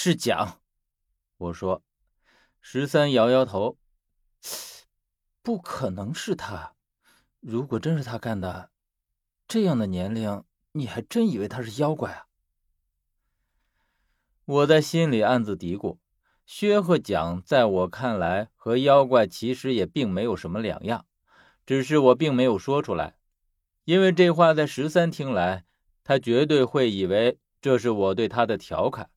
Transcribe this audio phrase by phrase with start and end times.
[0.00, 0.60] 是蒋。
[1.38, 1.82] 我说，
[2.60, 3.76] 十三摇摇头，
[5.42, 6.76] 不可能是他。
[7.40, 8.70] 如果真是他干的，
[9.48, 12.26] 这样的年龄，你还真以为他是妖怪啊？
[14.44, 15.98] 我在心里暗自嘀咕：
[16.46, 21.06] 薛和蒋在我看来和妖怪其实也并没有什么两样，
[21.66, 23.16] 只是我并没有说出来，
[23.82, 25.64] 因为这话在十三听来，
[26.04, 29.10] 他绝对会以为这是我对他的调侃。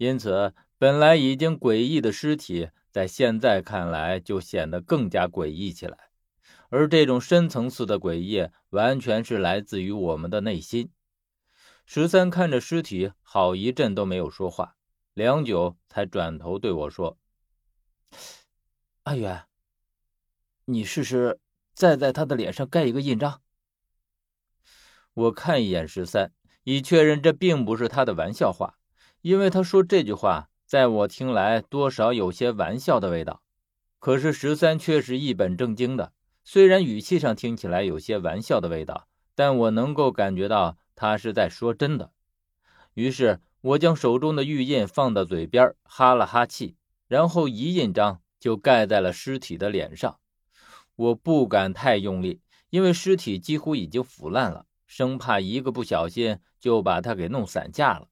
[0.00, 6.08] 因此，本来已经诡异的尸体，在现在看来就显得更加诡异起来。
[6.70, 10.90] 而这种深层次的诡异，完全是来自于我们的内心。
[11.84, 14.74] 十三看着尸体，好一阵都没有说话，
[15.12, 17.18] 良久才转头对我说
[19.04, 19.44] ：“阿远，
[20.64, 21.38] 你试试
[21.74, 23.42] 再在他的脸上盖一个印章。”
[25.12, 26.32] 我看一眼十三，
[26.64, 28.78] 以确认这并不是他的玩笑话，
[29.22, 33.42] 因为他说这句话，在我听来多少有些玩笑的味道。
[33.98, 36.12] 可是十三却是一本正经的。
[36.42, 42.12] 虽然语气上听起来有些玩笑的味道，但我能够感觉到他是在说真的。
[42.94, 50.18] 于是，我将手中的玉印放到嘴边，哈了哈气，然后一印章就盖在了尸体的脸上。
[50.96, 52.40] 我不敢太用力，
[52.70, 58.08] 因为尸体几乎已经腐烂了，生怕一个不小心就把它给弄散架了。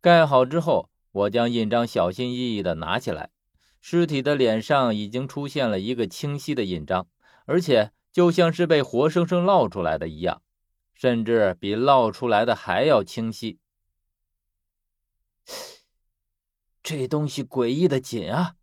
[0.00, 3.30] 盖好之后，我将印章小心翼翼地拿起来，
[3.80, 7.06] 尸体的脸上已经出现了一个清晰的印章。
[7.46, 10.40] 而且就像是被活生生烙出来的一样，
[10.94, 13.58] 甚至比烙出来的还要清晰。
[16.82, 18.54] 这东西诡异的紧啊！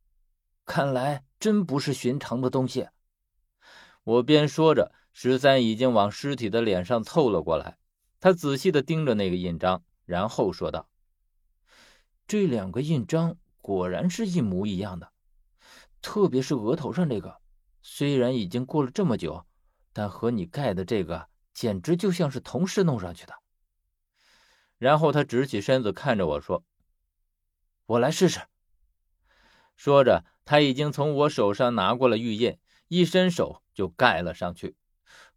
[0.66, 2.88] 看来真不是寻常的东西。
[4.04, 7.78] 我边说着，十三已经往尸体的脸上凑了过来，
[8.22, 10.88] 他仔细的盯着那个印章，然后说道
[12.28, 15.12] ：“这两个印章果然是一模一样的，
[16.02, 17.38] 特别是额头上这个。”
[17.90, 19.46] 虽然已经过了这么久，
[19.94, 23.34] 但和你盖的这个简直就像是同时弄上去的。
[24.78, 26.66] 然后他直起身子看着我说
[27.88, 28.42] ：“我来试试。”
[29.78, 32.58] 说着，他已经从我手上拿过了玉印，
[32.90, 34.76] 一伸手就盖了上去。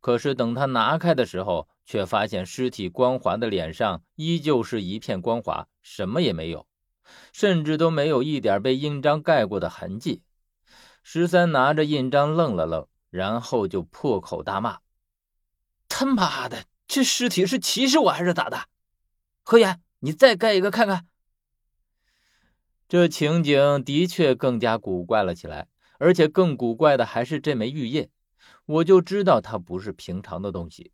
[0.01, 6.67] 可是等他拿开的时候，却发现尸体光滑的脸上依旧是一片光滑，什么也没有，
[7.33, 10.23] 甚至都没有一点被印章盖过的痕迹。
[11.03, 14.81] 十三拿着印章愣了愣，然后就破口大骂
[15.89, 18.65] ：“他妈的，这尸体是歧视我还是咋的？
[19.43, 21.07] 何言，你再盖一个看看。”
[22.87, 25.69] 这情景的确更加古怪了起来，
[25.99, 28.11] 而且更古怪的还是这枚玉印，
[28.67, 30.93] 我就知道它不是平常的东西。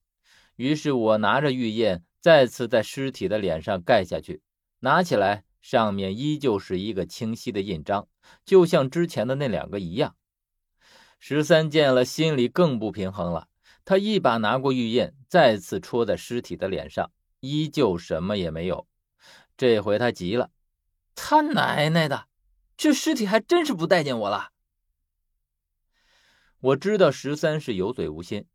[0.56, 4.42] 于是我拿着玉印，再次在尸体的脸上盖下去，
[4.80, 5.45] 拿起来。
[5.68, 8.06] 上面依旧是一个清晰的印章，
[8.44, 10.14] 就像之前的那两个一样。
[11.18, 13.48] 十三见了，心里更不平衡了。
[13.84, 17.10] 他一把拿过玉印，再次戳在尸体的脸上，
[17.40, 18.86] 依旧什么也没有。
[19.56, 20.52] 这回他急了
[21.16, 22.28] ：“他奶奶的，
[22.76, 24.52] 这尸体还真是不待见我了！”
[26.62, 28.46] 我知道十三是有嘴无心，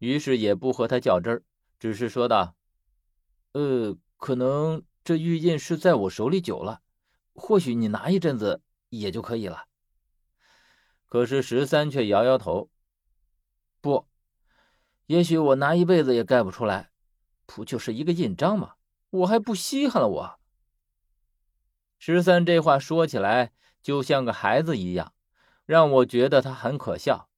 [0.00, 1.44] 于是也不和他较真儿，
[1.78, 2.56] 只是说道
[3.54, 6.82] ：“呃，可能……”这玉印是在我手里久了，
[7.32, 9.66] 或许你拿一阵子也就可以了。
[11.06, 12.70] 可是十三却摇摇头，
[13.80, 14.08] 不，
[15.06, 16.90] 也许我拿一辈子也盖不出来，
[17.46, 18.74] 不就是一个印章吗？
[19.10, 20.40] 我还不稀罕了我。
[22.00, 25.14] 十三这话说起来就像个孩子一样，
[25.66, 27.28] 让我觉得他很可笑，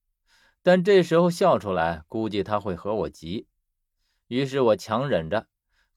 [0.63, 3.47] 但这时候笑出来，估计他会和我急，
[4.25, 5.45] 于是我强忍着。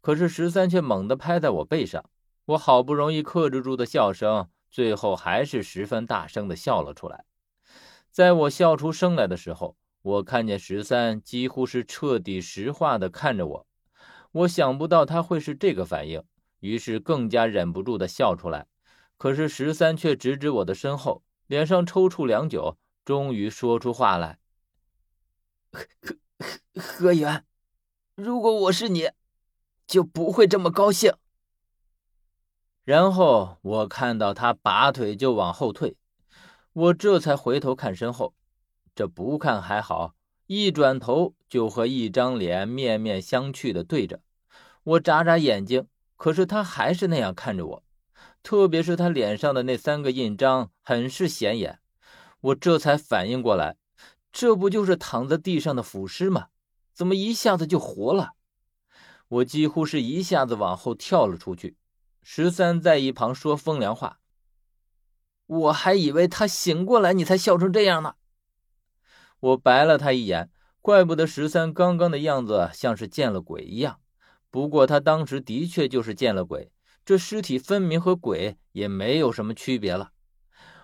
[0.03, 2.11] 可是十三却猛地拍在我背上，
[2.45, 7.25] 我好不容易克制住的笑声，最后还是十分大声的笑了出来。
[8.11, 13.67] 在我笑出声来的时候，我看见十三几乎是彻底石化的看着我，
[14.33, 16.25] 我想不到他会是这个反应，
[16.59, 18.67] 于是更加忍不住的笑出来。
[19.17, 24.41] 可是十三却直指我的身后，脸上抽搐良久，终于说出话来
[25.71, 25.87] ：“何
[26.41, 27.45] 何何源，
[28.17, 29.09] 如果我是你。”
[29.93, 31.13] 就不会这么高兴。
[32.83, 35.97] 然后我看到他拔腿就往后退，
[36.73, 38.33] 我这才回头看身后。
[38.95, 40.15] 这不看还好，
[40.47, 44.23] 一转头就和一张脸面面相觑的对着。
[44.83, 45.87] 我眨眨眼睛，
[46.17, 47.83] 可是他还是那样看着我，
[48.43, 51.81] 特别是他脸上的那三个印章，很是显眼。
[52.41, 53.77] 我这才反应过来，
[54.33, 56.47] 这不就是躺在地上的腐尸吗？
[56.95, 58.33] 怎么一下子就活了？
[59.33, 61.79] 我几乎是一下子往后跳了出去，
[62.23, 64.21] 十三在一旁说风凉话
[65.47, 68.17] ：“我还以为他醒过来，你才笑成这样呢。”
[69.41, 70.51] 我白了他一眼，
[70.83, 74.01] 怪不得十三刚刚的样子像是见了鬼一样。
[74.51, 76.71] 不过他当时的确就是见了鬼，
[77.03, 80.13] 这尸体分明和鬼也没有什么区别了。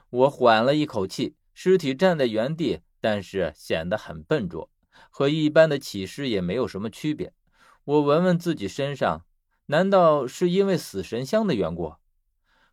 [0.09, 4.71] 我缓了一口气，尸体站在原地，但是显得很笨拙，
[5.11, 7.35] 和一般的起尸也没有什么区别。
[7.89, 9.25] 我闻闻自己身上，
[9.65, 11.95] 难道是因为死神香的缘故？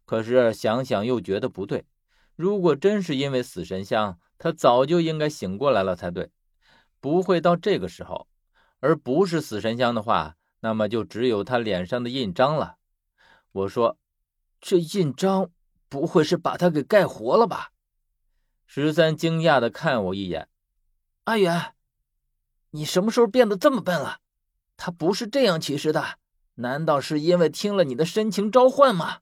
[0.04, 1.86] 可是想想又觉得不对。
[2.36, 6.32] 如果真是因为死神香，他早就应该醒过来了才对，
[7.00, 8.28] 不会到这个时候。
[8.82, 10.36] 而不是死神香的话。
[10.60, 12.76] 那么就只有他脸上的印章了。
[13.52, 13.98] 我说
[14.60, 15.50] ：“这印章
[15.88, 17.72] 不会是把他给盖活了吧？”
[18.68, 20.50] 十三惊讶的看我一眼
[21.26, 21.76] ：“阿远，
[22.72, 24.20] 你什么时候变得这么笨了？
[24.78, 26.20] 他不是这样起誓的，
[26.56, 29.20] 难道是因为听了你的深情召唤吗？”